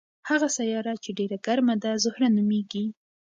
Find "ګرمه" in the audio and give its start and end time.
1.45-1.75